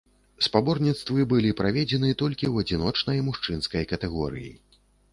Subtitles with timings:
[0.45, 4.53] Спаборніцтвы былі праведзены толькі ў адзіночнай мужчынскай катэгорыі.